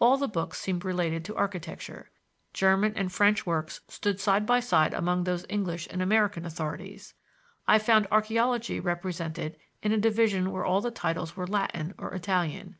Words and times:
All 0.00 0.16
the 0.16 0.26
books 0.26 0.58
seemed 0.58 0.84
related 0.84 1.24
to 1.26 1.36
architecture; 1.36 2.10
German 2.52 2.92
and 2.96 3.12
French 3.12 3.46
works 3.46 3.82
stood 3.86 4.18
side 4.18 4.44
by 4.44 4.58
side 4.58 4.92
among 4.92 5.22
those 5.22 5.46
by 5.46 5.50
English 5.54 5.86
and 5.92 6.02
American 6.02 6.44
authorities. 6.44 7.14
I 7.68 7.78
found 7.78 8.08
archaeology 8.10 8.80
represented 8.80 9.56
in 9.80 9.92
a 9.92 9.96
division 9.96 10.50
where 10.50 10.64
all 10.64 10.80
the 10.80 10.90
titles 10.90 11.36
were 11.36 11.46
Latin 11.46 11.94
or 11.98 12.12
Italian. 12.12 12.78